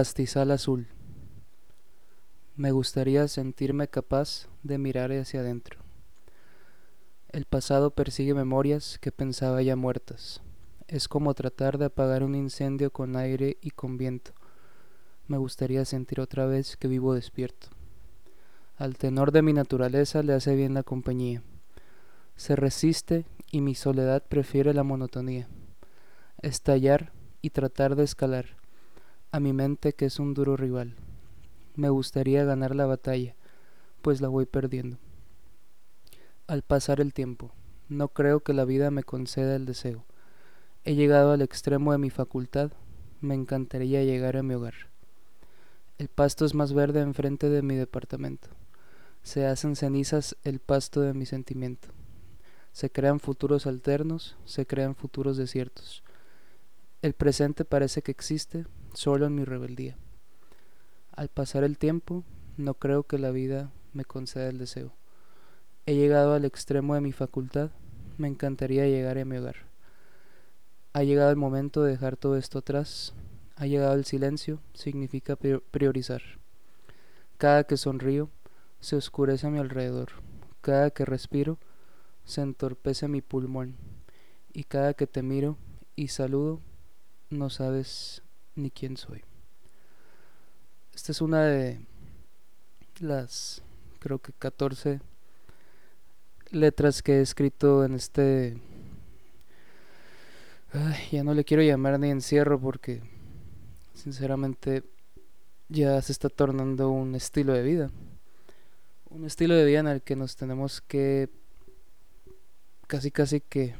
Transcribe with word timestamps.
Pastizal 0.00 0.50
azul. 0.50 0.86
Me 2.56 2.72
gustaría 2.72 3.28
sentirme 3.28 3.86
capaz 3.86 4.48
de 4.62 4.78
mirar 4.78 5.12
hacia 5.12 5.40
adentro. 5.40 5.80
El 7.28 7.44
pasado 7.44 7.90
persigue 7.90 8.32
memorias 8.32 8.98
que 8.98 9.12
pensaba 9.12 9.60
ya 9.60 9.76
muertas. 9.76 10.40
Es 10.88 11.06
como 11.06 11.34
tratar 11.34 11.76
de 11.76 11.84
apagar 11.84 12.22
un 12.22 12.34
incendio 12.34 12.90
con 12.90 13.14
aire 13.14 13.58
y 13.60 13.72
con 13.72 13.98
viento. 13.98 14.30
Me 15.28 15.36
gustaría 15.36 15.84
sentir 15.84 16.18
otra 16.22 16.46
vez 16.46 16.78
que 16.78 16.88
vivo 16.88 17.12
despierto. 17.12 17.66
Al 18.78 18.96
tenor 18.96 19.32
de 19.32 19.42
mi 19.42 19.52
naturaleza 19.52 20.22
le 20.22 20.32
hace 20.32 20.56
bien 20.56 20.72
la 20.72 20.82
compañía. 20.82 21.42
Se 22.36 22.56
resiste 22.56 23.26
y 23.50 23.60
mi 23.60 23.74
soledad 23.74 24.22
prefiere 24.26 24.72
la 24.72 24.82
monotonía. 24.82 25.46
Estallar 26.40 27.12
y 27.42 27.50
tratar 27.50 27.96
de 27.96 28.04
escalar 28.04 28.59
a 29.32 29.40
mi 29.40 29.52
mente 29.52 29.92
que 29.92 30.06
es 30.06 30.18
un 30.18 30.34
duro 30.34 30.56
rival. 30.56 30.96
Me 31.76 31.88
gustaría 31.88 32.44
ganar 32.44 32.74
la 32.74 32.86
batalla, 32.86 33.36
pues 34.02 34.20
la 34.20 34.28
voy 34.28 34.46
perdiendo. 34.46 34.98
Al 36.46 36.62
pasar 36.62 37.00
el 37.00 37.14
tiempo, 37.14 37.52
no 37.88 38.08
creo 38.08 38.40
que 38.40 38.52
la 38.52 38.64
vida 38.64 38.90
me 38.90 39.04
conceda 39.04 39.54
el 39.54 39.66
deseo. 39.66 40.04
He 40.84 40.94
llegado 40.94 41.32
al 41.32 41.42
extremo 41.42 41.92
de 41.92 41.98
mi 41.98 42.10
facultad, 42.10 42.72
me 43.20 43.34
encantaría 43.34 44.02
llegar 44.02 44.36
a 44.36 44.42
mi 44.42 44.54
hogar. 44.54 44.74
El 45.98 46.08
pasto 46.08 46.44
es 46.44 46.54
más 46.54 46.72
verde 46.72 47.00
enfrente 47.00 47.48
de 47.50 47.62
mi 47.62 47.76
departamento. 47.76 48.48
Se 49.22 49.46
hacen 49.46 49.76
cenizas 49.76 50.36
el 50.44 50.58
pasto 50.58 51.02
de 51.02 51.12
mi 51.12 51.26
sentimiento. 51.26 51.88
Se 52.72 52.90
crean 52.90 53.20
futuros 53.20 53.66
alternos, 53.66 54.36
se 54.44 54.66
crean 54.66 54.94
futuros 54.94 55.36
desiertos. 55.36 56.02
El 57.02 57.12
presente 57.12 57.64
parece 57.64 58.02
que 58.02 58.10
existe, 58.10 58.64
solo 58.92 59.26
en 59.26 59.34
mi 59.34 59.44
rebeldía. 59.44 59.96
Al 61.12 61.28
pasar 61.28 61.64
el 61.64 61.78
tiempo, 61.78 62.24
no 62.56 62.74
creo 62.74 63.04
que 63.04 63.18
la 63.18 63.30
vida 63.30 63.70
me 63.92 64.04
conceda 64.04 64.48
el 64.48 64.58
deseo. 64.58 64.92
He 65.86 65.94
llegado 65.94 66.34
al 66.34 66.44
extremo 66.44 66.94
de 66.94 67.00
mi 67.00 67.12
facultad, 67.12 67.70
me 68.18 68.28
encantaría 68.28 68.86
llegar 68.86 69.18
a 69.18 69.24
mi 69.24 69.36
hogar. 69.36 69.56
Ha 70.92 71.02
llegado 71.02 71.30
el 71.30 71.36
momento 71.36 71.82
de 71.82 71.92
dejar 71.92 72.16
todo 72.16 72.36
esto 72.36 72.58
atrás, 72.58 73.14
ha 73.56 73.66
llegado 73.66 73.94
el 73.94 74.04
silencio, 74.04 74.60
significa 74.74 75.36
priorizar. 75.36 76.22
Cada 77.38 77.64
que 77.64 77.76
sonrío, 77.76 78.28
se 78.80 78.96
oscurece 78.96 79.46
a 79.46 79.50
mi 79.50 79.58
alrededor, 79.58 80.08
cada 80.60 80.90
que 80.90 81.04
respiro, 81.04 81.58
se 82.24 82.40
entorpece 82.40 83.08
mi 83.08 83.20
pulmón, 83.20 83.76
y 84.52 84.64
cada 84.64 84.94
que 84.94 85.06
te 85.06 85.22
miro 85.22 85.56
y 85.96 86.08
saludo, 86.08 86.60
no 87.28 87.50
sabes 87.50 88.22
ni 88.54 88.70
quién 88.70 88.96
soy. 88.96 89.22
Esta 90.94 91.12
es 91.12 91.20
una 91.20 91.44
de 91.44 91.80
las, 93.00 93.62
creo 93.98 94.18
que 94.18 94.32
14 94.32 95.00
letras 96.50 97.02
que 97.02 97.18
he 97.18 97.20
escrito 97.20 97.84
en 97.84 97.94
este... 97.94 98.58
ya 101.10 101.24
no 101.24 101.34
le 101.34 101.44
quiero 101.44 101.62
llamar 101.62 101.98
ni 101.98 102.10
encierro 102.10 102.60
porque 102.60 103.02
sinceramente 103.94 104.82
ya 105.68 106.00
se 106.02 106.12
está 106.12 106.28
tornando 106.28 106.90
un 106.90 107.14
estilo 107.14 107.52
de 107.52 107.62
vida. 107.62 107.90
Un 109.10 109.24
estilo 109.24 109.54
de 109.54 109.64
vida 109.64 109.80
en 109.80 109.88
el 109.88 110.02
que 110.02 110.16
nos 110.16 110.36
tenemos 110.36 110.80
que 110.80 111.30
casi 112.86 113.10
casi 113.10 113.40
que 113.40 113.74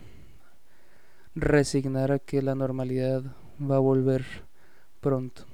resignar 1.35 2.13
a 2.13 2.19
que 2.19 2.43
la 2.43 2.55
normalidad 2.55 3.23
va 3.61 3.77
a 3.77 3.81
volver 3.81 4.25
pronto. 5.01 5.45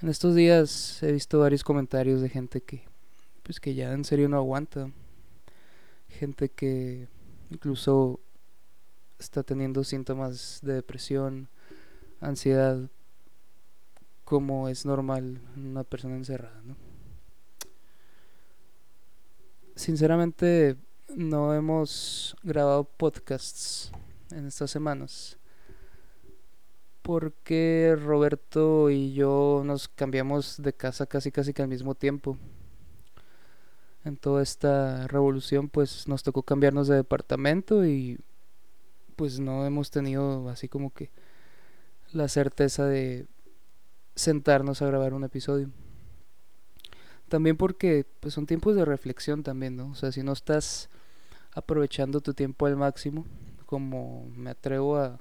En 0.00 0.08
estos 0.08 0.34
días 0.34 1.02
he 1.02 1.12
visto 1.12 1.40
varios 1.40 1.64
comentarios 1.64 2.20
de 2.20 2.28
gente 2.28 2.60
que 2.60 2.86
pues 3.42 3.60
que 3.60 3.74
ya 3.74 3.92
en 3.92 4.04
serio 4.04 4.28
no 4.28 4.36
aguanta. 4.36 4.90
Gente 6.08 6.50
que 6.50 7.08
incluso 7.50 8.20
está 9.18 9.42
teniendo 9.42 9.84
síntomas 9.84 10.60
de 10.62 10.74
depresión, 10.74 11.48
ansiedad, 12.20 12.90
como 14.24 14.68
es 14.68 14.84
normal 14.84 15.40
en 15.56 15.66
una 15.68 15.84
persona 15.84 16.16
encerrada, 16.16 16.62
Sinceramente 19.74 20.76
no 21.14 21.54
hemos 21.54 22.36
grabado 22.42 22.84
podcasts 22.84 23.92
en 24.30 24.46
estas 24.46 24.70
semanas 24.70 25.38
porque 27.08 27.96
Roberto 27.98 28.90
y 28.90 29.14
yo 29.14 29.62
nos 29.64 29.88
cambiamos 29.88 30.60
de 30.60 30.74
casa 30.74 31.06
casi 31.06 31.32
casi 31.32 31.54
que 31.54 31.62
al 31.62 31.68
mismo 31.68 31.94
tiempo. 31.94 32.36
En 34.04 34.18
toda 34.18 34.42
esta 34.42 35.06
revolución 35.06 35.70
pues 35.70 36.06
nos 36.06 36.22
tocó 36.22 36.42
cambiarnos 36.42 36.86
de 36.86 36.96
departamento 36.96 37.86
y 37.86 38.18
pues 39.16 39.40
no 39.40 39.64
hemos 39.64 39.90
tenido 39.90 40.50
así 40.50 40.68
como 40.68 40.92
que 40.92 41.10
la 42.12 42.28
certeza 42.28 42.84
de 42.84 43.26
sentarnos 44.14 44.82
a 44.82 44.86
grabar 44.86 45.14
un 45.14 45.24
episodio. 45.24 45.70
También 47.30 47.56
porque 47.56 48.04
pues 48.20 48.34
son 48.34 48.44
tiempos 48.44 48.76
de 48.76 48.84
reflexión 48.84 49.42
también, 49.42 49.76
¿no? 49.76 49.92
O 49.92 49.94
sea, 49.94 50.12
si 50.12 50.22
no 50.22 50.32
estás 50.32 50.90
aprovechando 51.54 52.20
tu 52.20 52.34
tiempo 52.34 52.66
al 52.66 52.76
máximo, 52.76 53.24
como 53.64 54.28
me 54.36 54.50
atrevo 54.50 54.98
a 54.98 55.18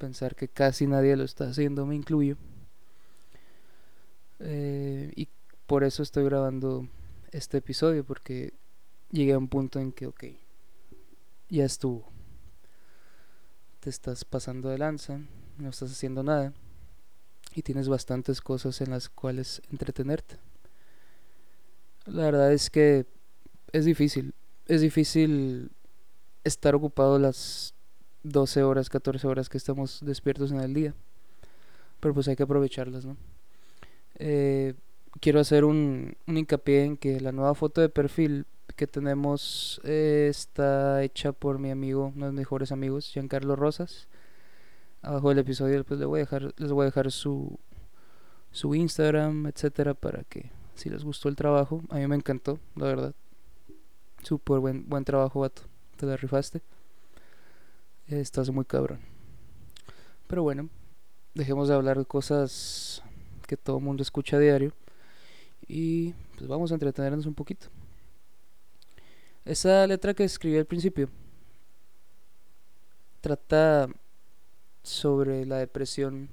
pensar 0.00 0.34
que 0.34 0.48
casi 0.48 0.86
nadie 0.86 1.14
lo 1.14 1.24
está 1.24 1.44
haciendo, 1.44 1.86
me 1.86 1.94
incluyo. 1.94 2.36
Eh, 4.40 5.12
y 5.14 5.28
por 5.66 5.84
eso 5.84 6.02
estoy 6.02 6.24
grabando 6.24 6.88
este 7.30 7.58
episodio, 7.58 8.02
porque 8.02 8.54
llegué 9.12 9.34
a 9.34 9.38
un 9.38 9.48
punto 9.48 9.78
en 9.78 9.92
que, 9.92 10.06
ok, 10.06 10.24
ya 11.50 11.64
estuvo. 11.64 12.08
Te 13.80 13.90
estás 13.90 14.24
pasando 14.24 14.70
de 14.70 14.78
lanza, 14.78 15.20
no 15.58 15.68
estás 15.68 15.92
haciendo 15.92 16.22
nada 16.22 16.52
y 17.54 17.62
tienes 17.62 17.88
bastantes 17.88 18.40
cosas 18.40 18.80
en 18.80 18.90
las 18.90 19.08
cuales 19.08 19.60
entretenerte. 19.70 20.38
La 22.06 22.24
verdad 22.24 22.52
es 22.52 22.70
que 22.70 23.06
es 23.72 23.84
difícil, 23.84 24.34
es 24.66 24.80
difícil 24.80 25.70
estar 26.44 26.74
ocupado 26.74 27.18
las 27.18 27.74
12 28.22 28.62
horas, 28.62 28.88
14 28.88 29.26
horas 29.26 29.48
que 29.48 29.58
estamos 29.58 30.00
despiertos 30.02 30.52
en 30.52 30.60
el 30.60 30.74
día. 30.74 30.94
Pero 32.00 32.14
pues 32.14 32.28
hay 32.28 32.36
que 32.36 32.42
aprovecharlas, 32.42 33.04
¿no? 33.04 33.16
Eh, 34.16 34.74
quiero 35.20 35.40
hacer 35.40 35.64
un, 35.64 36.16
hincapié 36.26 36.84
en 36.84 36.96
que 36.96 37.20
la 37.20 37.32
nueva 37.32 37.54
foto 37.54 37.80
de 37.80 37.88
perfil 37.88 38.46
que 38.76 38.86
tenemos 38.86 39.80
eh, 39.84 40.28
está 40.30 41.02
hecha 41.02 41.32
por 41.32 41.58
mi 41.58 41.70
amigo, 41.70 42.12
uno 42.14 42.26
de 42.26 42.32
mis 42.32 42.40
mejores 42.40 42.72
amigos, 42.72 43.10
Giancarlo 43.12 43.56
Rosas. 43.56 44.08
Abajo 45.02 45.30
del 45.30 45.38
episodio 45.38 45.82
pues, 45.84 45.98
les 45.98 46.06
voy 46.06 46.20
a 46.20 46.22
dejar, 46.22 46.54
les 46.56 46.72
voy 46.72 46.82
a 46.82 46.86
dejar 46.86 47.10
su, 47.10 47.58
su 48.52 48.74
Instagram, 48.74 49.46
etcétera, 49.46 49.94
para 49.94 50.24
que 50.24 50.50
si 50.74 50.90
les 50.90 51.04
gustó 51.04 51.28
el 51.28 51.36
trabajo, 51.36 51.82
a 51.90 51.96
mí 51.96 52.06
me 52.06 52.16
encantó, 52.16 52.58
la 52.76 52.86
verdad. 52.86 53.14
Súper 54.22 54.58
buen, 54.58 54.88
buen 54.88 55.04
trabajo, 55.04 55.40
vato. 55.40 55.62
Te 55.96 56.06
la 56.06 56.16
rifaste. 56.16 56.62
Estás 58.10 58.50
muy 58.50 58.64
cabrón. 58.64 58.98
Pero 60.26 60.42
bueno, 60.42 60.68
dejemos 61.32 61.68
de 61.68 61.74
hablar 61.74 61.96
de 61.96 62.04
cosas 62.04 63.04
que 63.46 63.56
todo 63.56 63.78
el 63.78 63.84
mundo 63.84 64.02
escucha 64.02 64.36
a 64.36 64.40
diario. 64.40 64.72
Y 65.68 66.12
pues 66.36 66.48
vamos 66.48 66.72
a 66.72 66.74
entretenernos 66.74 67.26
un 67.26 67.34
poquito. 67.34 67.68
Esa 69.44 69.86
letra 69.86 70.12
que 70.12 70.24
escribí 70.24 70.58
al 70.58 70.66
principio 70.66 71.08
trata 73.20 73.88
sobre 74.82 75.46
la 75.46 75.58
depresión, 75.58 76.30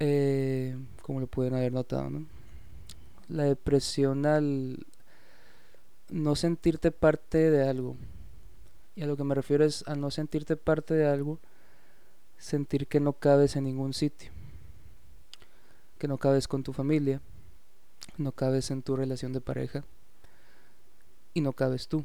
eh, 0.00 0.76
como 1.00 1.18
lo 1.18 1.26
pueden 1.26 1.54
haber 1.54 1.72
notado, 1.72 2.10
¿no? 2.10 2.26
La 3.28 3.44
depresión 3.44 4.26
al 4.26 4.86
no 6.10 6.36
sentirte 6.36 6.90
parte 6.90 7.50
de 7.50 7.66
algo. 7.66 7.96
Y 8.94 9.02
a 9.02 9.06
lo 9.06 9.16
que 9.16 9.24
me 9.24 9.34
refiero 9.34 9.64
es 9.64 9.86
a 9.88 9.94
no 9.94 10.10
sentirte 10.10 10.56
parte 10.56 10.94
de 10.94 11.06
algo, 11.06 11.40
sentir 12.36 12.86
que 12.86 13.00
no 13.00 13.14
cabes 13.14 13.56
en 13.56 13.64
ningún 13.64 13.94
sitio, 13.94 14.30
que 15.98 16.08
no 16.08 16.18
cabes 16.18 16.46
con 16.46 16.62
tu 16.62 16.72
familia, 16.72 17.20
no 18.18 18.32
cabes 18.32 18.70
en 18.70 18.82
tu 18.82 18.96
relación 18.96 19.32
de 19.32 19.40
pareja 19.40 19.84
y 21.32 21.40
no 21.40 21.52
cabes 21.52 21.88
tú 21.88 22.04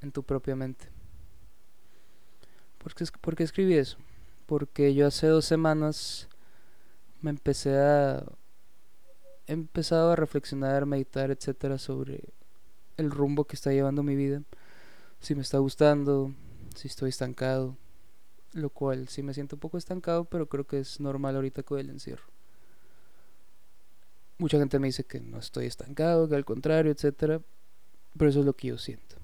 en 0.00 0.12
tu 0.12 0.22
propia 0.22 0.56
mente. 0.56 0.86
¿Por 2.78 2.94
qué, 2.94 3.04
¿Por 3.20 3.36
qué 3.36 3.44
escribí 3.44 3.74
eso? 3.74 3.98
Porque 4.46 4.94
yo 4.94 5.06
hace 5.06 5.26
dos 5.26 5.44
semanas 5.44 6.28
me 7.20 7.30
empecé 7.30 7.76
a... 7.78 8.24
He 9.46 9.52
empezado 9.52 10.12
a 10.12 10.16
reflexionar, 10.16 10.86
meditar, 10.86 11.30
etcétera, 11.30 11.76
sobre 11.76 12.22
el 12.96 13.10
rumbo 13.10 13.44
que 13.44 13.56
está 13.56 13.72
llevando 13.72 14.02
mi 14.02 14.14
vida 14.14 14.42
si 15.22 15.36
me 15.36 15.42
está 15.42 15.58
gustando, 15.58 16.34
si 16.74 16.88
estoy 16.88 17.10
estancado, 17.10 17.76
lo 18.52 18.70
cual 18.70 19.08
sí 19.08 19.22
me 19.22 19.32
siento 19.32 19.56
un 19.56 19.60
poco 19.60 19.78
estancado, 19.78 20.24
pero 20.24 20.48
creo 20.48 20.66
que 20.66 20.80
es 20.80 20.98
normal 21.00 21.36
ahorita 21.36 21.62
con 21.62 21.78
el 21.78 21.90
encierro. 21.90 22.24
Mucha 24.38 24.58
gente 24.58 24.80
me 24.80 24.88
dice 24.88 25.04
que 25.04 25.20
no 25.20 25.38
estoy 25.38 25.66
estancado, 25.66 26.28
que 26.28 26.34
al 26.34 26.44
contrario, 26.44 26.90
etcétera, 26.90 27.40
pero 28.18 28.30
eso 28.30 28.40
es 28.40 28.46
lo 28.46 28.54
que 28.54 28.68
yo 28.68 28.78
siento. 28.78 29.16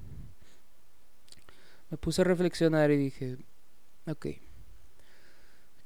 Me 1.91 1.99
puse 1.99 2.21
a 2.21 2.25
reflexionar 2.25 2.93
y 2.93 2.97
dije, 2.97 3.37
ok, 4.07 4.27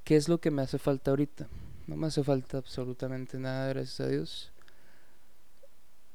¿qué 0.04 0.16
es 0.16 0.28
lo 0.28 0.38
que 0.38 0.50
me 0.50 0.60
hace 0.60 0.78
falta 0.78 1.10
ahorita? 1.10 1.48
No 1.86 1.96
me 1.96 2.08
hace 2.08 2.22
falta 2.22 2.58
absolutamente 2.58 3.38
nada, 3.38 3.68
gracias 3.68 4.00
a 4.00 4.08
Dios. 4.08 4.52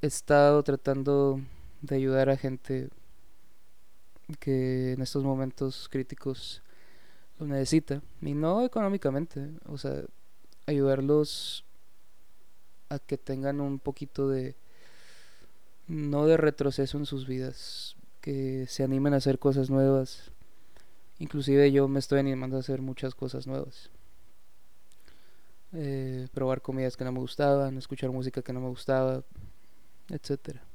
He 0.03 0.07
estado 0.07 0.61
tratando 0.61 1.41
de 1.81 1.95
ayudar 1.95 2.29
a 2.29 2.37
gente 2.37 2.89
que 4.39 4.93
en 4.93 5.01
estos 5.01 5.23
momentos 5.23 5.87
críticos 5.89 6.61
lo 7.39 7.47
necesita. 7.47 8.01
Y 8.21 8.33
no 8.33 8.63
económicamente, 8.63 9.49
o 9.65 9.77
sea, 9.77 10.03
ayudarlos 10.65 11.63
a 12.89 12.99
que 12.99 13.17
tengan 13.17 13.61
un 13.61 13.79
poquito 13.79 14.29
de, 14.29 14.55
no 15.87 16.25
de 16.25 16.37
retroceso 16.37 16.97
en 16.97 17.05
sus 17.05 17.27
vidas, 17.27 17.95
que 18.21 18.65
se 18.67 18.83
animen 18.83 19.13
a 19.13 19.17
hacer 19.17 19.39
cosas 19.39 19.69
nuevas. 19.69 20.31
Inclusive 21.19 21.71
yo 21.71 21.87
me 21.87 21.99
estoy 21.99 22.19
animando 22.19 22.57
a 22.57 22.59
hacer 22.59 22.81
muchas 22.81 23.15
cosas 23.15 23.47
nuevas. 23.47 23.89
Eh, 25.73 26.27
probar 26.33 26.61
comidas 26.61 26.95
que 26.95 27.03
no 27.03 27.11
me 27.11 27.19
gustaban, 27.19 27.77
escuchar 27.77 28.09
música 28.11 28.41
que 28.41 28.53
no 28.53 28.61
me 28.61 28.69
gustaba, 28.69 29.23
etcétera. 30.09 30.66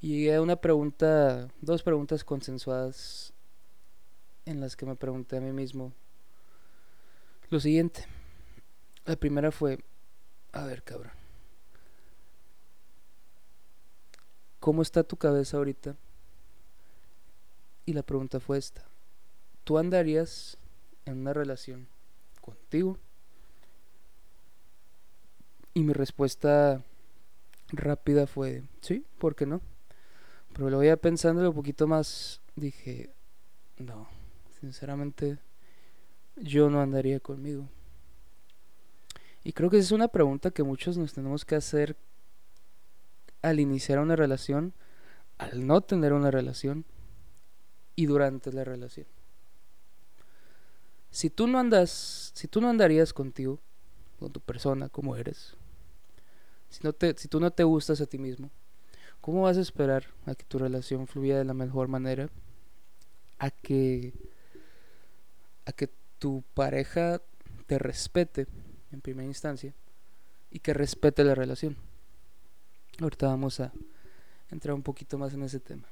Y 0.00 0.08
llegué 0.08 0.34
a 0.34 0.42
una 0.42 0.56
pregunta, 0.56 1.48
dos 1.60 1.82
preguntas 1.82 2.22
consensuadas 2.22 3.32
en 4.44 4.60
las 4.60 4.76
que 4.76 4.86
me 4.86 4.94
pregunté 4.94 5.36
a 5.36 5.40
mí 5.40 5.52
mismo 5.52 5.92
lo 7.50 7.60
siguiente. 7.60 8.04
La 9.04 9.16
primera 9.16 9.50
fue, 9.52 9.78
a 10.52 10.64
ver, 10.64 10.82
cabrón. 10.82 11.12
¿Cómo 14.60 14.82
está 14.82 15.04
tu 15.04 15.16
cabeza 15.16 15.56
ahorita? 15.56 15.96
Y 17.84 17.92
la 17.92 18.02
pregunta 18.02 18.40
fue 18.40 18.58
esta. 18.58 18.84
¿Tú 19.62 19.78
andarías 19.78 20.58
en 21.04 21.18
una 21.18 21.32
relación 21.32 21.86
contigo? 22.40 22.98
Y 25.72 25.82
mi 25.82 25.92
respuesta 25.92 26.82
rápida 27.68 28.26
fue, 28.26 28.64
sí, 28.80 29.04
¿por 29.18 29.36
qué 29.36 29.46
no? 29.46 29.60
Pero 30.56 30.70
lo 30.70 30.78
voy 30.78 30.96
pensando 30.96 31.46
un 31.46 31.54
poquito 31.54 31.86
más, 31.86 32.40
dije, 32.54 33.10
no, 33.76 34.08
sinceramente 34.58 35.38
yo 36.36 36.70
no 36.70 36.80
andaría 36.80 37.20
conmigo. 37.20 37.68
Y 39.44 39.52
creo 39.52 39.68
que 39.68 39.76
esa 39.76 39.84
es 39.84 39.92
una 39.92 40.08
pregunta 40.08 40.50
que 40.50 40.62
muchos 40.62 40.96
nos 40.96 41.12
tenemos 41.12 41.44
que 41.44 41.56
hacer 41.56 41.94
al 43.42 43.60
iniciar 43.60 43.98
una 43.98 44.16
relación, 44.16 44.72
al 45.36 45.66
no 45.66 45.82
tener 45.82 46.14
una 46.14 46.30
relación 46.30 46.86
y 47.94 48.06
durante 48.06 48.50
la 48.50 48.64
relación. 48.64 49.06
Si 51.10 51.28
tú 51.28 51.48
no 51.48 51.58
andas, 51.58 52.32
si 52.34 52.48
tú 52.48 52.62
no 52.62 52.70
andarías 52.70 53.12
contigo, 53.12 53.60
con 54.18 54.32
tu 54.32 54.40
persona 54.40 54.88
como 54.88 55.16
eres, 55.16 55.54
si, 56.70 56.82
no 56.82 56.94
te, 56.94 57.14
si 57.18 57.28
tú 57.28 57.40
no 57.40 57.50
te 57.50 57.62
gustas 57.62 58.00
a 58.00 58.06
ti 58.06 58.16
mismo, 58.16 58.50
¿Cómo 59.26 59.42
vas 59.42 59.56
a 59.56 59.60
esperar 59.60 60.04
a 60.24 60.36
que 60.36 60.44
tu 60.44 60.56
relación 60.56 61.08
fluya 61.08 61.36
de 61.36 61.44
la 61.44 61.52
mejor 61.52 61.88
manera? 61.88 62.28
A 63.40 63.50
que 63.50 64.12
a 65.64 65.72
que 65.72 65.90
tu 66.20 66.44
pareja 66.54 67.20
te 67.66 67.80
respete 67.80 68.46
en 68.92 69.00
primera 69.00 69.26
instancia 69.26 69.74
y 70.48 70.60
que 70.60 70.72
respete 70.72 71.24
la 71.24 71.34
relación. 71.34 71.76
Ahorita 73.00 73.26
vamos 73.26 73.58
a 73.58 73.72
entrar 74.48 74.76
un 74.76 74.84
poquito 74.84 75.18
más 75.18 75.34
en 75.34 75.42
ese 75.42 75.58
tema. 75.58 75.88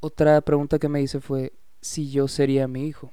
Otra 0.00 0.42
pregunta 0.42 0.78
que 0.78 0.90
me 0.90 1.00
hice 1.00 1.22
fue 1.22 1.54
si 1.80 2.10
yo 2.10 2.28
sería 2.28 2.68
mi 2.68 2.86
hijo. 2.86 3.10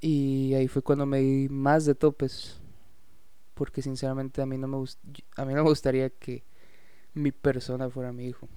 Y 0.00 0.54
ahí 0.54 0.66
fue 0.66 0.80
cuando 0.80 1.04
me 1.04 1.18
di 1.18 1.50
más 1.50 1.84
de 1.84 1.94
topes 1.94 2.58
porque 3.54 3.82
sinceramente 3.82 4.42
a 4.42 4.46
mí 4.46 4.58
no 4.58 4.68
me 4.68 4.76
a 5.36 5.44
mí 5.44 5.54
no 5.54 5.62
me 5.62 5.70
gustaría 5.70 6.10
que 6.10 6.44
mi 7.14 7.32
persona 7.32 7.88
fuera 7.88 8.12
mi 8.12 8.26
hijo. 8.26 8.48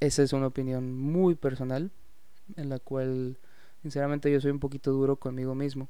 Esa 0.00 0.22
es 0.22 0.32
una 0.32 0.48
opinión 0.48 0.94
muy 0.94 1.34
personal 1.34 1.90
en 2.56 2.68
la 2.68 2.78
cual 2.78 3.38
sinceramente 3.82 4.30
yo 4.30 4.40
soy 4.40 4.50
un 4.50 4.60
poquito 4.60 4.92
duro 4.92 5.16
conmigo 5.16 5.54
mismo. 5.54 5.88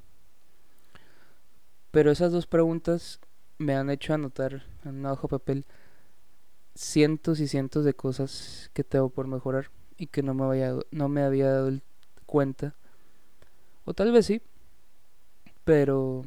Pero 1.91 2.11
esas 2.11 2.33
dos 2.33 2.47
preguntas 2.47 3.21
me 3.59 3.75
han 3.75 3.91
hecho 3.91 4.15
anotar 4.15 4.65
en 4.85 4.97
una 4.97 5.13
hoja 5.13 5.23
de 5.23 5.29
papel 5.29 5.67
cientos 6.75 7.41
y 7.41 7.49
cientos 7.49 7.85
de 7.85 7.95
cosas 7.95 8.71
que 8.73 8.85
tengo 8.85 9.11
por 9.11 9.27
mejorar 9.27 9.71
y 9.97 10.07
que 10.07 10.23
no 10.23 10.35
me 10.35 10.45
había, 10.45 10.75
no 10.91 11.09
me 11.09 11.23
había 11.23 11.51
dado 11.51 11.73
cuenta. 12.27 12.75
O 13.85 13.95
tal 13.95 14.13
vez 14.13 14.27
sí, 14.27 14.41
pero 15.65 16.25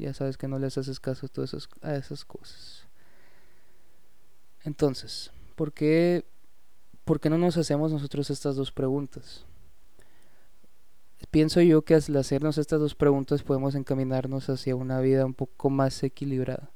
ya 0.00 0.14
sabes 0.14 0.36
que 0.36 0.48
no 0.48 0.58
les 0.58 0.76
haces 0.78 0.98
caso 1.00 1.26
a, 1.26 1.88
a 1.88 1.96
esas 1.96 2.24
cosas. 2.24 2.86
Entonces, 4.64 5.30
¿por 5.54 5.72
qué, 5.72 6.26
¿por 7.04 7.20
qué 7.20 7.30
no 7.30 7.38
nos 7.38 7.56
hacemos 7.56 7.92
nosotros 7.92 8.30
estas 8.30 8.56
dos 8.56 8.72
preguntas? 8.72 9.46
Pienso 11.30 11.60
yo 11.60 11.82
que 11.82 11.94
al 11.94 12.16
hacernos 12.16 12.58
estas 12.58 12.80
dos 12.80 12.94
preguntas 12.94 13.42
podemos 13.42 13.74
encaminarnos 13.74 14.48
hacia 14.48 14.74
una 14.74 15.00
vida 15.00 15.24
un 15.24 15.34
poco 15.34 15.70
más 15.70 16.02
equilibrada. 16.02 16.70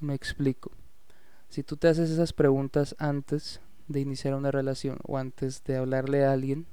Me 0.00 0.14
explico. 0.14 0.70
Si 1.48 1.62
tú 1.62 1.76
te 1.76 1.88
haces 1.88 2.10
esas 2.10 2.32
preguntas 2.32 2.94
antes 2.98 3.60
de 3.88 4.00
iniciar 4.00 4.34
una 4.34 4.50
relación 4.50 4.98
o 5.02 5.18
antes 5.18 5.64
de 5.64 5.76
hablarle 5.76 6.24
a 6.24 6.32
alguien, 6.32 6.66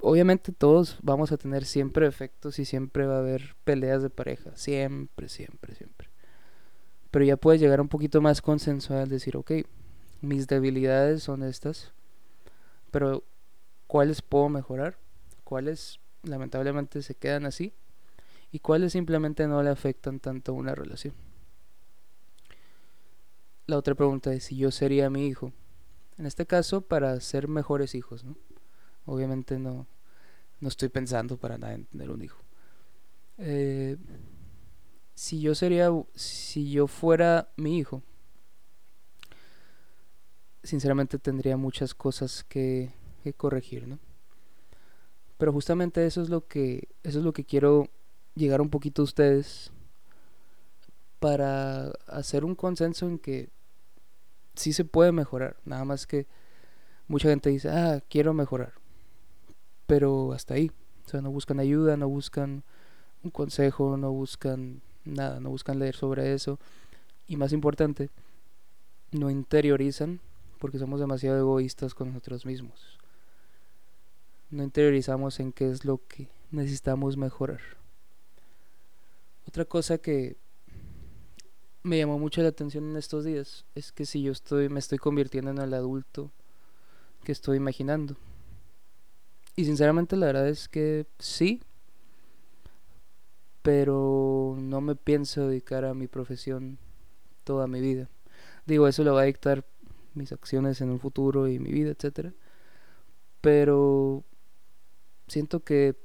obviamente 0.00 0.52
todos 0.52 0.98
vamos 1.02 1.32
a 1.32 1.36
tener 1.36 1.64
siempre 1.64 2.06
efectos 2.06 2.58
y 2.58 2.64
siempre 2.64 3.06
va 3.06 3.16
a 3.16 3.20
haber 3.20 3.56
peleas 3.64 4.02
de 4.02 4.10
pareja, 4.10 4.56
siempre, 4.56 5.28
siempre, 5.28 5.74
siempre. 5.74 6.08
Pero 7.10 7.24
ya 7.24 7.36
puedes 7.36 7.60
llegar 7.60 7.80
un 7.80 7.88
poquito 7.88 8.20
más 8.20 8.42
consensual 8.42 9.00
al 9.00 9.08
decir, 9.08 9.36
ok, 9.36 9.52
mis 10.20 10.46
debilidades 10.46 11.22
son 11.22 11.42
estas, 11.42 11.92
pero 12.90 13.24
¿cuáles 13.86 14.22
puedo 14.22 14.48
mejorar? 14.48 14.98
¿Cuáles 15.44 16.00
lamentablemente 16.22 17.02
se 17.02 17.14
quedan 17.14 17.46
así? 17.46 17.72
¿Y 18.52 18.60
cuáles 18.60 18.92
simplemente 18.92 19.46
no 19.46 19.62
le 19.62 19.70
afectan 19.70 20.20
tanto 20.20 20.52
a 20.52 20.54
una 20.54 20.74
relación? 20.74 21.14
La 23.66 23.76
otra 23.76 23.94
pregunta 23.94 24.32
es 24.32 24.44
si 24.44 24.56
yo 24.56 24.70
sería 24.70 25.10
mi 25.10 25.26
hijo. 25.26 25.52
En 26.18 26.26
este 26.26 26.46
caso, 26.46 26.82
para 26.82 27.18
ser 27.20 27.48
mejores 27.48 27.94
hijos, 27.94 28.24
¿no? 28.24 28.36
Obviamente 29.06 29.58
no, 29.58 29.86
no 30.60 30.68
estoy 30.68 30.88
pensando 30.88 31.36
para 31.36 31.58
nada 31.58 31.74
en 31.74 31.84
tener 31.86 32.10
un 32.10 32.22
hijo. 32.22 32.40
Eh, 33.38 33.96
si 35.14 35.40
yo 35.40 35.54
sería, 35.54 35.90
si 36.14 36.70
yo 36.70 36.86
fuera 36.86 37.48
mi 37.56 37.78
hijo, 37.78 38.02
sinceramente 40.62 41.18
tendría 41.18 41.56
muchas 41.56 41.94
cosas 41.94 42.44
que, 42.44 42.92
que, 43.22 43.32
corregir, 43.32 43.86
¿no? 43.86 43.98
Pero 45.38 45.52
justamente 45.52 46.06
eso 46.06 46.22
es 46.22 46.28
lo 46.28 46.46
que, 46.46 46.88
eso 47.02 47.18
es 47.18 47.24
lo 47.24 47.32
que 47.32 47.44
quiero 47.44 47.88
llegar 48.34 48.60
un 48.60 48.70
poquito 48.70 49.02
a 49.02 49.04
ustedes 49.04 49.70
para 51.20 51.88
hacer 52.06 52.44
un 52.44 52.54
consenso 52.54 53.06
en 53.06 53.18
que 53.18 53.50
sí 54.54 54.72
se 54.72 54.84
puede 54.84 55.12
mejorar, 55.12 55.56
nada 55.64 55.84
más 55.84 56.06
que 56.06 56.26
mucha 57.06 57.28
gente 57.28 57.50
dice, 57.50 57.68
ah, 57.68 58.02
quiero 58.08 58.34
mejorar 58.34 58.74
pero 59.86 60.32
hasta 60.32 60.54
ahí. 60.54 60.70
O 61.06 61.08
sea, 61.08 61.20
no 61.20 61.30
buscan 61.30 61.60
ayuda, 61.60 61.96
no 61.96 62.08
buscan 62.08 62.64
un 63.22 63.30
consejo, 63.30 63.96
no 63.96 64.10
buscan 64.12 64.82
nada, 65.04 65.40
no 65.40 65.50
buscan 65.50 65.78
leer 65.78 65.94
sobre 65.94 66.34
eso. 66.34 66.58
Y 67.28 67.36
más 67.36 67.52
importante, 67.52 68.10
no 69.12 69.30
interiorizan 69.30 70.20
porque 70.58 70.78
somos 70.78 71.00
demasiado 71.00 71.38
egoístas 71.38 71.94
con 71.94 72.08
nosotros 72.08 72.46
mismos. 72.46 72.98
No 74.50 74.62
interiorizamos 74.62 75.40
en 75.40 75.52
qué 75.52 75.70
es 75.70 75.84
lo 75.84 76.00
que 76.06 76.28
necesitamos 76.50 77.16
mejorar. 77.16 77.60
Otra 79.46 79.64
cosa 79.64 79.98
que 79.98 80.36
me 81.82 81.98
llamó 81.98 82.18
mucho 82.18 82.42
la 82.42 82.48
atención 82.48 82.90
en 82.90 82.96
estos 82.96 83.24
días 83.24 83.64
es 83.74 83.92
que 83.92 84.06
si 84.06 84.22
yo 84.22 84.32
estoy 84.32 84.68
me 84.68 84.80
estoy 84.80 84.98
convirtiendo 84.98 85.50
en 85.52 85.58
el 85.58 85.72
adulto 85.72 86.30
que 87.22 87.32
estoy 87.32 87.56
imaginando. 87.56 88.16
Y 89.56 89.64
sinceramente 89.64 90.16
la 90.16 90.26
verdad 90.26 90.48
es 90.48 90.68
que 90.68 91.06
sí, 91.18 91.62
pero 93.62 94.54
no 94.58 94.80
me 94.80 94.94
pienso 94.94 95.48
dedicar 95.48 95.84
a 95.86 95.94
mi 95.94 96.06
profesión 96.06 96.78
toda 97.42 97.66
mi 97.66 97.80
vida. 97.80 98.08
Digo, 98.66 98.86
eso 98.86 99.02
lo 99.02 99.14
va 99.14 99.22
a 99.22 99.24
dictar 99.24 99.64
mis 100.14 100.30
acciones 100.32 100.80
en 100.82 100.90
un 100.90 101.00
futuro 101.00 101.48
y 101.48 101.58
mi 101.58 101.72
vida, 101.72 101.90
etcétera. 101.90 102.34
Pero 103.40 104.24
siento 105.26 105.60
que 105.60 105.96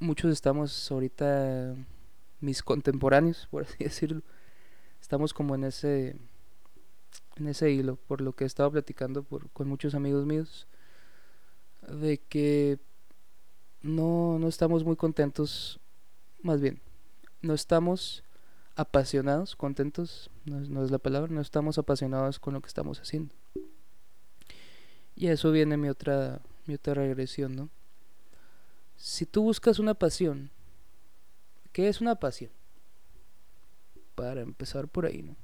muchos 0.00 0.32
estamos 0.32 0.90
ahorita, 0.90 1.76
mis 2.40 2.62
contemporáneos, 2.62 3.46
por 3.50 3.62
así 3.62 3.76
decirlo, 3.84 4.22
estamos 5.00 5.32
como 5.32 5.54
en 5.54 5.64
ese, 5.64 6.16
en 7.36 7.48
ese 7.48 7.70
hilo, 7.70 7.96
por 7.96 8.20
lo 8.20 8.32
que 8.32 8.44
he 8.44 8.46
estado 8.46 8.72
platicando 8.72 9.22
por, 9.22 9.48
con 9.50 9.68
muchos 9.68 9.94
amigos 9.94 10.26
míos, 10.26 10.66
de 11.88 12.18
que 12.18 12.78
no, 13.82 14.38
no 14.38 14.48
estamos 14.48 14.84
muy 14.84 14.96
contentos, 14.96 15.80
más 16.42 16.60
bien, 16.60 16.80
no 17.42 17.54
estamos 17.54 18.24
apasionados, 18.76 19.56
contentos, 19.56 20.30
no 20.44 20.60
es, 20.60 20.68
no 20.68 20.84
es 20.84 20.90
la 20.90 20.98
palabra, 20.98 21.32
no 21.32 21.40
estamos 21.40 21.78
apasionados 21.78 22.38
con 22.38 22.54
lo 22.54 22.60
que 22.60 22.68
estamos 22.68 23.00
haciendo. 23.00 23.34
Y 25.16 25.26
a 25.26 25.32
eso 25.32 25.50
viene 25.50 25.76
mi 25.76 25.88
otra, 25.88 26.40
mi 26.66 26.74
otra 26.74 26.94
regresión, 26.94 27.56
¿no? 27.56 27.70
Si 28.96 29.26
tú 29.26 29.42
buscas 29.42 29.78
una 29.78 29.94
pasión, 29.94 30.50
¿qué 31.72 31.88
es 31.88 32.00
una 32.00 32.16
pasión? 32.16 32.50
Para 34.14 34.42
empezar 34.42 34.88
por 34.88 35.06
ahí, 35.06 35.22
¿no? 35.22 35.36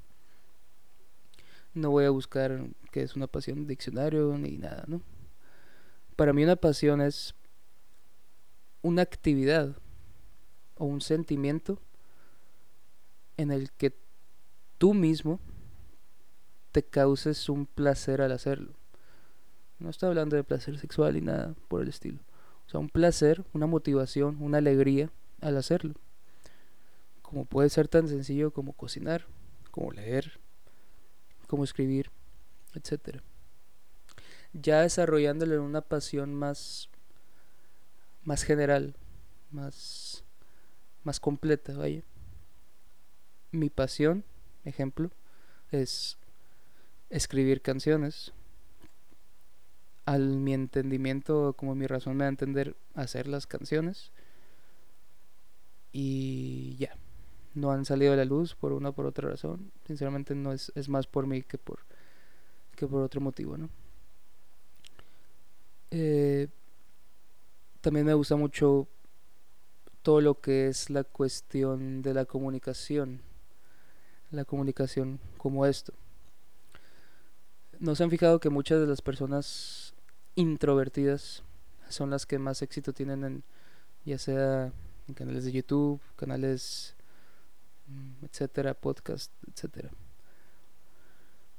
No 1.74 1.90
voy 1.90 2.04
a 2.04 2.10
buscar 2.10 2.66
qué 2.92 3.02
es 3.02 3.16
una 3.16 3.26
pasión, 3.26 3.66
diccionario 3.66 4.36
ni 4.38 4.58
nada, 4.58 4.84
¿no? 4.86 5.00
Para 6.14 6.32
mí 6.32 6.44
una 6.44 6.56
pasión 6.56 7.00
es 7.00 7.34
una 8.84 9.00
actividad 9.00 9.74
o 10.76 10.84
un 10.84 11.00
sentimiento 11.00 11.80
en 13.38 13.50
el 13.50 13.72
que 13.72 13.96
tú 14.76 14.92
mismo 14.92 15.40
te 16.70 16.82
causes 16.82 17.48
un 17.48 17.64
placer 17.64 18.20
al 18.20 18.30
hacerlo. 18.30 18.74
No 19.78 19.88
estoy 19.88 20.10
hablando 20.10 20.36
de 20.36 20.44
placer 20.44 20.78
sexual 20.78 21.14
ni 21.14 21.22
nada 21.22 21.54
por 21.68 21.80
el 21.80 21.88
estilo. 21.88 22.18
O 22.66 22.70
sea, 22.70 22.78
un 22.78 22.90
placer, 22.90 23.42
una 23.54 23.66
motivación, 23.66 24.36
una 24.42 24.58
alegría 24.58 25.10
al 25.40 25.56
hacerlo. 25.56 25.94
Como 27.22 27.46
puede 27.46 27.70
ser 27.70 27.88
tan 27.88 28.06
sencillo 28.06 28.50
como 28.50 28.74
cocinar, 28.74 29.24
como 29.70 29.92
leer, 29.92 30.40
como 31.46 31.64
escribir, 31.64 32.10
etc. 32.74 33.22
Ya 34.52 34.82
desarrollándole 34.82 35.58
una 35.58 35.80
pasión 35.80 36.34
más, 36.34 36.90
más 38.24 38.42
general, 38.42 38.94
más, 39.50 40.24
más 41.02 41.20
completa, 41.20 41.76
vaya. 41.76 42.02
Mi 43.50 43.70
pasión, 43.70 44.24
ejemplo, 44.64 45.10
es 45.70 46.18
escribir 47.10 47.62
canciones, 47.62 48.32
al 50.06 50.38
mi 50.38 50.52
entendimiento, 50.54 51.54
como 51.56 51.74
mi 51.74 51.86
razón 51.86 52.16
me 52.16 52.24
da 52.24 52.28
a 52.28 52.30
entender, 52.30 52.76
hacer 52.94 53.26
las 53.28 53.46
canciones. 53.46 54.12
Y 55.92 56.76
ya, 56.76 56.96
no 57.54 57.70
han 57.70 57.84
salido 57.84 58.12
a 58.12 58.16
la 58.16 58.24
luz 58.24 58.54
por 58.54 58.72
una 58.72 58.90
o 58.90 58.92
por 58.92 59.06
otra 59.06 59.30
razón. 59.30 59.72
Sinceramente 59.86 60.34
no 60.34 60.52
es, 60.52 60.72
es 60.74 60.88
más 60.88 61.06
por 61.06 61.26
mí 61.26 61.42
que 61.42 61.56
por, 61.56 61.80
que 62.76 62.86
por 62.86 63.02
otro 63.02 63.20
motivo, 63.20 63.56
¿no? 63.56 63.70
Eh, 65.90 66.48
también 67.84 68.06
me 68.06 68.14
gusta 68.14 68.34
mucho 68.34 68.88
todo 70.00 70.22
lo 70.22 70.40
que 70.40 70.68
es 70.68 70.88
la 70.88 71.04
cuestión 71.04 72.00
de 72.00 72.14
la 72.14 72.24
comunicación. 72.24 73.20
La 74.30 74.46
comunicación 74.46 75.20
como 75.36 75.66
esto. 75.66 75.92
¿No 77.78 77.94
se 77.94 78.02
han 78.02 78.08
fijado 78.08 78.40
que 78.40 78.48
muchas 78.48 78.80
de 78.80 78.86
las 78.86 79.02
personas 79.02 79.92
introvertidas 80.34 81.42
son 81.90 82.08
las 82.08 82.24
que 82.24 82.38
más 82.38 82.62
éxito 82.62 82.94
tienen 82.94 83.22
en 83.22 83.44
ya 84.06 84.16
sea 84.16 84.72
en 85.06 85.14
canales 85.14 85.44
de 85.44 85.52
YouTube, 85.52 86.00
canales 86.16 86.94
mm, 87.86 88.24
etcétera, 88.24 88.72
podcast, 88.72 89.30
etcétera. 89.46 89.90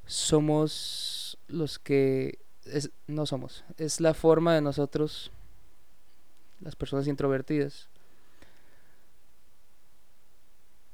Somos 0.08 1.38
los 1.48 1.78
que 1.78 2.40
no 3.06 3.28
somos, 3.28 3.64
es 3.78 4.02
la 4.02 4.16
forma 4.16 4.56
de 4.56 4.62
nosotros 4.62 5.32
las 6.62 6.76
personas 6.76 7.08
introvertidas 7.08 7.90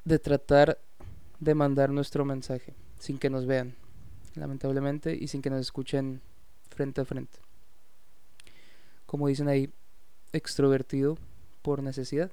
de 0.04 0.20
tratar 0.20 0.80
de 1.40 1.56
mandar 1.56 1.90
nuestro 1.90 2.26
mensaje 2.26 2.74
sin 3.00 3.18
que 3.18 3.30
nos 3.30 3.46
vean, 3.46 3.76
lamentablemente, 4.36 5.16
y 5.16 5.28
sin 5.28 5.42
que 5.42 5.50
nos 5.50 5.62
escuchen 5.62 6.22
frente 6.70 7.02
a 7.02 7.06
frente 7.06 7.40
como 9.12 9.28
dicen 9.28 9.50
ahí, 9.50 9.70
extrovertido 10.32 11.18
por 11.62 11.84
necesidad. 11.84 12.32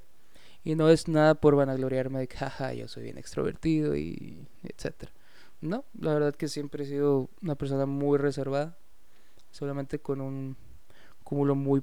Y 0.62 0.76
no 0.76 0.90
es 0.90 1.08
nada 1.08 1.34
por 1.34 1.56
vanagloriarme 1.56 2.20
de 2.20 2.28
que, 2.28 2.36
jaja, 2.36 2.72
yo 2.72 2.86
soy 2.86 3.02
bien 3.02 3.18
extrovertido 3.18 3.96
y 3.96 4.46
etcétera. 4.62 5.10
No, 5.60 5.84
la 5.98 6.14
verdad 6.14 6.36
que 6.36 6.46
siempre 6.46 6.84
he 6.84 6.86
sido 6.86 7.30
una 7.42 7.56
persona 7.56 7.84
muy 7.84 8.16
reservada, 8.16 8.78
solamente 9.50 9.98
con 9.98 10.20
un 10.20 10.56
cúmulo 11.24 11.56
muy 11.56 11.82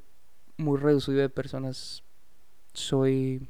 muy 0.58 0.80
reducido 0.80 1.20
de 1.20 1.30
personas 1.30 2.04
soy 2.74 3.48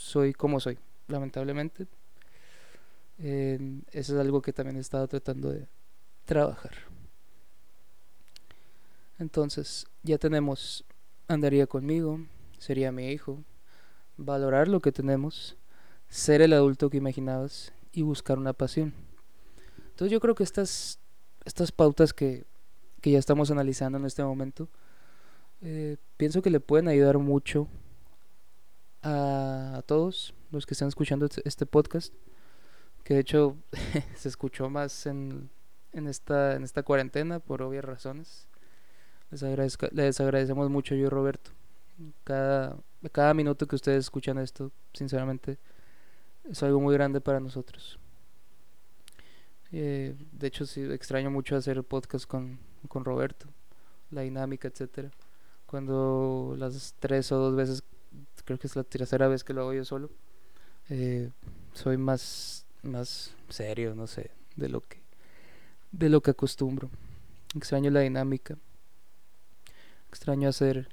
soy 0.00 0.32
como 0.32 0.60
soy, 0.60 0.78
lamentablemente. 1.08 1.86
eso 3.18 3.82
es 3.92 4.10
algo 4.12 4.40
que 4.40 4.52
también 4.52 4.76
he 4.76 4.80
estado 4.80 5.06
tratando 5.06 5.50
de 5.50 5.68
trabajar. 6.24 6.72
Entonces, 9.18 9.86
ya 10.02 10.16
tenemos, 10.16 10.84
andaría 11.28 11.66
conmigo, 11.66 12.18
sería 12.58 12.90
mi 12.90 13.08
hijo, 13.10 13.44
valorar 14.16 14.68
lo 14.68 14.80
que 14.80 14.92
tenemos, 14.92 15.56
ser 16.08 16.40
el 16.40 16.54
adulto 16.54 16.88
que 16.88 16.96
imaginabas 16.96 17.72
y 17.92 18.00
buscar 18.02 18.38
una 18.38 18.54
pasión. 18.54 18.94
Entonces 19.90 20.10
yo 20.10 20.20
creo 20.20 20.34
que 20.34 20.44
estas, 20.44 20.98
estas 21.44 21.72
pautas 21.72 22.14
que, 22.14 22.46
que 23.02 23.10
ya 23.10 23.18
estamos 23.18 23.50
analizando 23.50 23.98
en 23.98 24.06
este 24.06 24.24
momento, 24.24 24.70
eh, 25.62 25.96
pienso 26.16 26.42
que 26.42 26.50
le 26.50 26.60
pueden 26.60 26.88
ayudar 26.88 27.18
mucho 27.18 27.68
a, 29.02 29.82
todos 29.86 30.34
los 30.50 30.66
que 30.66 30.74
están 30.74 30.88
escuchando 30.88 31.26
este, 31.26 31.42
este 31.44 31.66
podcast, 31.66 32.14
que 33.04 33.14
de 33.14 33.20
hecho 33.20 33.56
se 34.16 34.28
escuchó 34.28 34.70
más 34.70 35.06
en, 35.06 35.50
en, 35.92 36.06
esta, 36.06 36.56
en 36.56 36.62
esta 36.62 36.82
cuarentena 36.82 37.40
por 37.40 37.62
obvias 37.62 37.84
razones. 37.84 38.46
Les, 39.30 40.20
agradecemos 40.20 40.70
mucho 40.70 40.94
yo 40.94 41.06
y 41.06 41.08
Roberto. 41.08 41.52
Cada, 42.24 42.76
cada 43.12 43.34
minuto 43.34 43.66
que 43.66 43.76
ustedes 43.76 44.04
escuchan 44.06 44.38
esto, 44.38 44.72
sinceramente, 44.92 45.58
es 46.48 46.62
algo 46.62 46.80
muy 46.80 46.94
grande 46.94 47.20
para 47.20 47.38
nosotros. 47.38 47.98
Eh, 49.72 50.16
de 50.32 50.46
hecho, 50.46 50.66
sí, 50.66 50.82
extraño 50.82 51.30
mucho 51.30 51.54
hacer 51.54 51.82
podcast 51.84 52.26
con, 52.26 52.58
con 52.88 53.04
Roberto, 53.04 53.46
la 54.10 54.22
dinámica, 54.22 54.66
etcétera. 54.66 55.10
Cuando 55.70 56.56
las 56.58 56.96
tres 56.98 57.30
o 57.30 57.36
dos 57.36 57.54
veces, 57.54 57.84
creo 58.44 58.58
que 58.58 58.66
es 58.66 58.74
la 58.74 58.82
tercera 58.82 59.28
vez 59.28 59.44
que 59.44 59.52
lo 59.52 59.60
hago 59.60 59.72
yo 59.72 59.84
solo, 59.84 60.10
eh, 60.88 61.30
soy 61.74 61.96
más, 61.96 62.66
más 62.82 63.32
serio, 63.48 63.94
no 63.94 64.08
sé, 64.08 64.32
de 64.56 64.68
lo 64.68 64.80
que, 64.80 65.00
de 65.92 66.08
lo 66.08 66.22
que 66.22 66.32
acostumbro. 66.32 66.90
Extraño 67.54 67.88
la 67.92 68.00
dinámica. 68.00 68.58
Extraño 70.08 70.48
hacer 70.48 70.88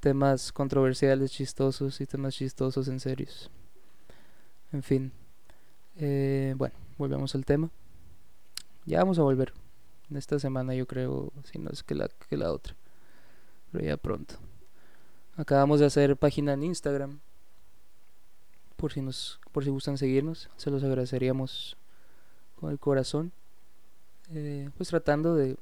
temas 0.00 0.50
controversiales, 0.50 1.30
chistosos 1.30 2.00
y 2.00 2.06
temas 2.06 2.34
chistosos 2.34 2.88
en 2.88 2.98
serios. 2.98 3.48
En 4.72 4.82
fin. 4.82 5.12
Eh, 5.98 6.54
bueno, 6.56 6.74
volvemos 6.98 7.36
al 7.36 7.44
tema. 7.44 7.70
Ya 8.86 8.98
vamos 8.98 9.20
a 9.20 9.22
volver. 9.22 9.52
En 10.10 10.16
esta 10.16 10.40
semana 10.40 10.74
yo 10.74 10.88
creo, 10.88 11.32
si 11.44 11.60
no 11.60 11.70
es 11.70 11.84
que 11.84 11.94
la, 11.94 12.08
que 12.28 12.36
la 12.36 12.52
otra. 12.52 12.74
Pero 13.72 13.84
ya 13.84 13.96
pronto. 13.96 14.34
Acabamos 15.36 15.80
de 15.80 15.86
hacer 15.86 16.16
página 16.16 16.52
en 16.52 16.64
Instagram. 16.64 17.20
Por 18.76 18.92
si 18.92 19.00
nos, 19.00 19.40
por 19.52 19.64
si 19.64 19.70
gustan 19.70 19.98
seguirnos, 19.98 20.48
se 20.56 20.70
los 20.70 20.82
agradeceríamos 20.82 21.76
con 22.58 22.70
el 22.70 22.78
corazón. 22.78 23.32
Eh, 24.32 24.70
pues 24.76 24.88
tratando 24.88 25.34
de, 25.34 25.56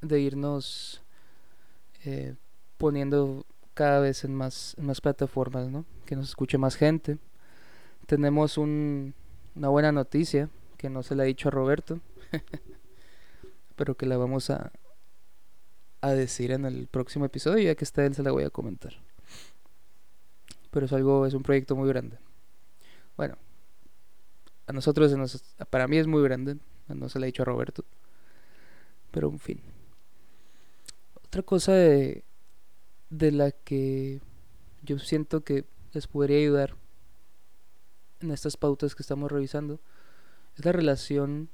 de 0.00 0.20
irnos 0.20 1.02
eh, 2.04 2.34
poniendo 2.78 3.44
cada 3.74 4.00
vez 4.00 4.24
en 4.24 4.34
más, 4.34 4.74
en 4.78 4.86
más 4.86 5.00
plataformas, 5.00 5.68
¿no? 5.68 5.84
Que 6.04 6.16
nos 6.16 6.28
escuche 6.28 6.58
más 6.58 6.76
gente. 6.76 7.18
Tenemos 8.06 8.58
un, 8.58 9.14
una 9.54 9.68
buena 9.68 9.92
noticia 9.92 10.48
que 10.78 10.88
no 10.88 11.02
se 11.02 11.14
la 11.14 11.24
he 11.24 11.26
dicho 11.26 11.48
a 11.48 11.50
Roberto, 11.50 12.00
pero 13.76 13.96
que 13.96 14.06
la 14.06 14.16
vamos 14.16 14.50
a, 14.50 14.72
a 16.00 16.10
decir 16.10 16.52
en 16.52 16.64
el 16.64 16.86
próximo 16.86 17.24
episodio, 17.24 17.64
ya 17.64 17.74
que 17.74 17.84
está 17.84 18.04
él 18.04 18.14
se 18.14 18.22
la 18.22 18.32
voy 18.32 18.44
a 18.44 18.50
comentar. 18.50 18.94
Pero 20.70 20.86
es 20.86 20.92
algo, 20.92 21.26
es 21.26 21.34
un 21.34 21.42
proyecto 21.42 21.74
muy 21.76 21.88
grande. 21.88 22.18
Bueno, 23.16 23.36
a 24.66 24.72
nosotros, 24.72 25.12
para 25.70 25.88
mí 25.88 25.96
es 25.96 26.06
muy 26.06 26.22
grande, 26.22 26.58
no 26.88 27.08
se 27.08 27.18
la 27.18 27.26
he 27.26 27.28
dicho 27.28 27.42
a 27.42 27.46
Roberto, 27.46 27.84
pero 29.10 29.28
en 29.30 29.38
fin. 29.38 29.60
Otra 31.24 31.42
cosa 31.42 31.72
de, 31.72 32.24
de 33.10 33.32
la 33.32 33.50
que 33.50 34.20
yo 34.82 34.98
siento 34.98 35.42
que 35.42 35.64
les 35.92 36.06
podría 36.06 36.38
ayudar 36.38 36.74
en 38.20 38.30
estas 38.30 38.56
pautas 38.56 38.94
que 38.94 39.02
estamos 39.02 39.30
revisando 39.30 39.80
es 40.56 40.64
la 40.64 40.72
relación 40.72 41.48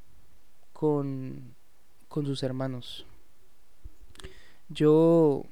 con, 0.73 1.55
con 2.09 2.27
sus 2.27 2.43
hermanos. 2.43 3.07
Yo 4.73 5.45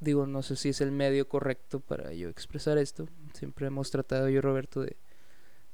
digo, 0.00 0.26
no 0.26 0.42
sé 0.42 0.56
si 0.56 0.68
es 0.70 0.80
el 0.80 0.92
medio 0.92 1.28
correcto 1.28 1.80
para 1.80 2.12
yo 2.12 2.28
expresar 2.28 2.78
esto. 2.78 3.08
Siempre 3.32 3.66
hemos 3.66 3.90
tratado 3.90 4.28
yo, 4.28 4.40
Roberto, 4.40 4.80
de 4.82 4.96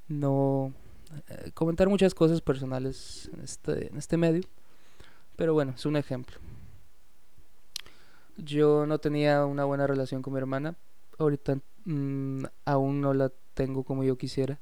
no 0.09 0.73
eh, 1.29 1.51
comentar 1.55 1.89
muchas 1.89 2.15
cosas 2.15 2.41
personales 2.41 3.31
en 3.33 3.41
este, 3.43 3.89
en 3.89 3.97
este 3.97 4.17
medio. 4.17 4.43
Pero 5.37 5.55
bueno, 5.55 5.73
es 5.77 5.85
un 5.87 5.97
ejemplo. 5.97 6.39
Yo 8.37 8.87
no 8.87 8.99
tenía 8.99 9.45
una 9.45 9.65
buena 9.65 9.87
relación 9.87 10.23
con 10.23 10.33
mi 10.33 10.39
hermana. 10.39 10.77
Ahorita 11.19 11.59
mm, 11.85 12.45
aún 12.65 13.01
no 13.01 13.15
la 13.15 13.31
tengo 13.55 13.85
como 13.85 14.05
yo 14.05 14.17
quisiera. 14.17 14.59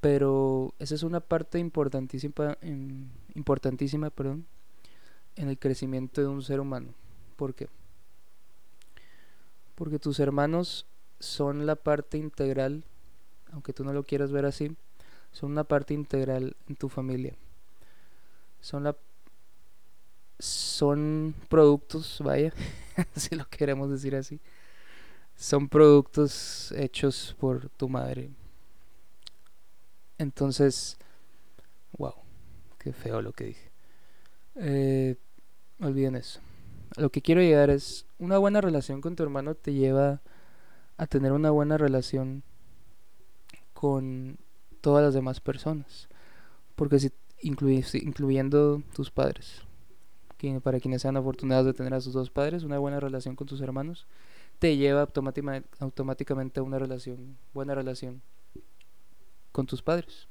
Pero 0.00 0.74
esa 0.78 0.94
es 0.94 1.02
una 1.02 1.20
parte 1.20 1.58
importantísima, 1.58 2.58
importantísima 3.34 4.10
perdón, 4.10 4.46
en 5.36 5.48
el 5.48 5.58
crecimiento 5.58 6.20
de 6.20 6.28
un 6.28 6.42
ser 6.42 6.60
humano. 6.60 6.94
¿Por 7.36 7.54
qué? 7.54 7.68
Porque 9.74 9.98
tus 9.98 10.20
hermanos 10.20 10.86
son 11.18 11.66
la 11.66 11.76
parte 11.76 12.18
integral, 12.18 12.84
aunque 13.52 13.72
tú 13.72 13.84
no 13.84 13.92
lo 13.92 14.04
quieras 14.04 14.30
ver 14.30 14.44
así, 14.44 14.76
son 15.32 15.52
una 15.52 15.64
parte 15.64 15.94
integral 15.94 16.56
en 16.68 16.76
tu 16.76 16.88
familia. 16.88 17.34
Son 18.60 18.84
la 18.84 18.96
son 20.38 21.34
productos, 21.48 22.20
vaya, 22.22 22.52
si 23.16 23.34
lo 23.34 23.48
queremos 23.48 23.90
decir 23.90 24.14
así. 24.14 24.40
Son 25.36 25.68
productos 25.68 26.72
hechos 26.72 27.34
por 27.38 27.68
tu 27.70 27.88
madre. 27.88 28.30
Entonces, 30.18 30.96
wow, 31.98 32.14
qué 32.78 32.92
feo 32.92 33.20
lo 33.20 33.32
que 33.32 33.44
dije. 33.44 33.70
Eh, 34.56 35.16
olviden 35.80 36.16
eso. 36.16 36.40
Lo 36.96 37.10
que 37.10 37.22
quiero 37.22 37.40
llegar 37.40 37.70
es 37.70 38.06
una 38.18 38.38
buena 38.38 38.60
relación 38.60 39.00
con 39.00 39.16
tu 39.16 39.22
hermano 39.22 39.54
te 39.54 39.72
lleva 39.72 40.22
a 40.96 41.06
tener 41.06 41.32
una 41.32 41.50
buena 41.50 41.76
relación 41.76 42.42
con 43.72 44.38
todas 44.80 45.04
las 45.04 45.14
demás 45.14 45.40
personas. 45.40 46.08
Porque 46.76 46.98
si 46.98 47.12
incluyendo 47.42 48.82
tus 48.94 49.10
padres, 49.10 49.62
para 50.62 50.80
quienes 50.80 51.02
sean 51.02 51.16
afortunados 51.16 51.66
de 51.66 51.74
tener 51.74 51.94
a 51.94 52.00
sus 52.00 52.12
dos 52.12 52.30
padres, 52.30 52.64
una 52.64 52.78
buena 52.78 53.00
relación 53.00 53.34
con 53.34 53.46
tus 53.46 53.60
hermanos, 53.60 54.06
te 54.58 54.76
lleva 54.76 55.08
automáticamente 55.80 56.60
a 56.60 56.62
una 56.62 56.78
relación, 56.78 57.38
buena 57.52 57.74
relación 57.74 58.22
con 59.52 59.66
tus 59.66 59.82
padres. 59.82 60.28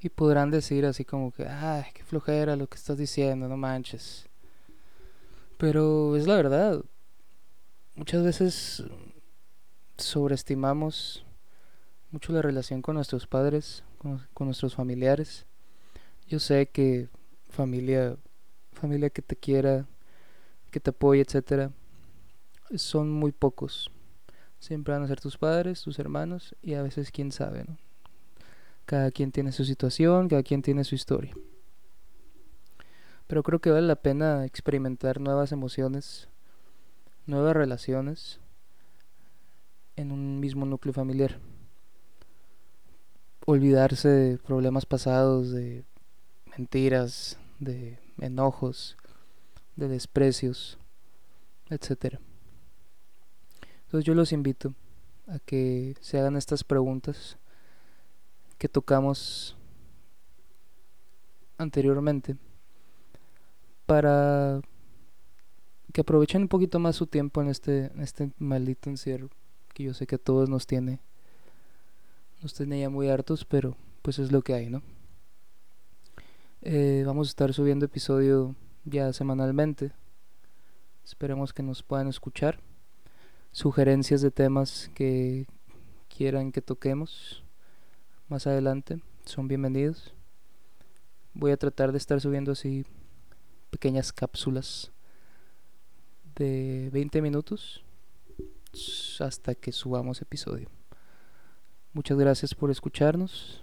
Y 0.00 0.08
podrán 0.08 0.50
decir 0.50 0.84
así 0.86 1.04
como 1.04 1.32
que, 1.32 1.46
ay, 1.46 1.84
qué 1.94 2.04
flojera 2.04 2.56
lo 2.56 2.66
que 2.66 2.76
estás 2.76 2.98
diciendo, 2.98 3.48
no 3.48 3.56
manches. 3.56 4.25
Pero 5.58 6.16
es 6.16 6.26
la 6.26 6.36
verdad. 6.36 6.84
Muchas 7.94 8.22
veces 8.22 8.84
sobreestimamos 9.96 11.24
mucho 12.10 12.32
la 12.32 12.42
relación 12.42 12.82
con 12.82 12.96
nuestros 12.96 13.26
padres, 13.26 13.82
con, 13.98 14.46
nuestros 14.46 14.74
familiares. 14.74 15.46
Yo 16.28 16.38
sé 16.40 16.66
que 16.66 17.08
familia, 17.48 18.16
familia 18.72 19.10
que 19.10 19.22
te 19.22 19.36
quiera, 19.36 19.86
que 20.70 20.80
te 20.80 20.90
apoye, 20.90 21.22
etcétera, 21.22 21.72
son 22.74 23.10
muy 23.10 23.32
pocos. 23.32 23.90
Siempre 24.58 24.92
van 24.92 25.04
a 25.04 25.08
ser 25.08 25.20
tus 25.20 25.38
padres, 25.38 25.82
tus 25.82 25.98
hermanos 25.98 26.54
y 26.62 26.74
a 26.74 26.82
veces 26.82 27.10
quién 27.10 27.32
sabe, 27.32 27.64
¿no? 27.64 27.78
Cada 28.84 29.10
quien 29.10 29.32
tiene 29.32 29.52
su 29.52 29.64
situación, 29.64 30.28
cada 30.28 30.42
quien 30.42 30.62
tiene 30.62 30.84
su 30.84 30.94
historia. 30.94 31.34
Pero 33.26 33.42
creo 33.42 33.58
que 33.60 33.70
vale 33.70 33.86
la 33.86 33.96
pena 33.96 34.44
experimentar 34.44 35.20
nuevas 35.20 35.50
emociones, 35.50 36.28
nuevas 37.26 37.56
relaciones 37.56 38.40
en 39.96 40.12
un 40.12 40.38
mismo 40.38 40.64
núcleo 40.64 40.92
familiar. 40.92 41.38
Olvidarse 43.44 44.08
de 44.08 44.38
problemas 44.38 44.86
pasados, 44.86 45.50
de 45.50 45.84
mentiras, 46.56 47.38
de 47.58 47.98
enojos, 48.18 48.96
de 49.74 49.88
desprecios, 49.88 50.78
etc. 51.68 52.18
Entonces 53.84 54.04
yo 54.04 54.14
los 54.14 54.32
invito 54.32 54.74
a 55.26 55.38
que 55.40 55.96
se 56.00 56.18
hagan 56.18 56.36
estas 56.36 56.62
preguntas 56.62 57.38
que 58.58 58.68
tocamos 58.68 59.56
anteriormente 61.58 62.36
para 63.86 64.60
que 65.92 66.02
aprovechen 66.02 66.42
un 66.42 66.48
poquito 66.48 66.78
más 66.78 66.96
su 66.96 67.06
tiempo 67.06 67.40
en 67.40 67.48
este, 67.48 67.90
este 68.00 68.30
maldito 68.38 68.90
encierro 68.90 69.30
que 69.72 69.84
yo 69.84 69.94
sé 69.94 70.06
que 70.06 70.16
a 70.16 70.18
todos 70.18 70.48
nos 70.48 70.66
tiene 70.66 71.00
nos 72.42 72.52
tiene 72.54 72.80
ya 72.80 72.90
muy 72.90 73.08
hartos 73.08 73.44
pero 73.44 73.76
pues 74.02 74.18
es 74.18 74.32
lo 74.32 74.42
que 74.42 74.54
hay 74.54 74.68
no 74.68 74.82
eh, 76.62 77.04
vamos 77.06 77.28
a 77.28 77.30
estar 77.30 77.52
subiendo 77.54 77.84
episodio 77.84 78.56
ya 78.84 79.12
semanalmente. 79.12 79.92
Esperemos 81.04 81.52
que 81.52 81.62
nos 81.62 81.82
puedan 81.82 82.08
escuchar. 82.08 82.58
Sugerencias 83.52 84.20
de 84.20 84.30
temas 84.30 84.90
que 84.94 85.46
quieran 86.08 86.52
que 86.52 86.62
toquemos 86.62 87.44
más 88.28 88.46
adelante 88.46 89.00
son 89.24 89.48
bienvenidos. 89.48 90.12
Voy 91.34 91.52
a 91.52 91.56
tratar 91.56 91.92
de 91.92 91.98
estar 91.98 92.20
subiendo 92.20 92.52
así 92.52 92.84
pequeñas 93.76 94.10
cápsulas 94.10 94.90
de 96.34 96.88
20 96.94 97.20
minutos 97.20 97.84
hasta 99.20 99.54
que 99.54 99.70
subamos 99.70 100.22
episodio. 100.22 100.70
Muchas 101.92 102.16
gracias 102.16 102.54
por 102.54 102.70
escucharnos 102.70 103.62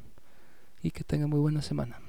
y 0.83 0.91
que 0.91 1.03
tengan 1.03 1.31
muy 1.31 1.39
buena 1.39 1.63
semana. 1.63 1.99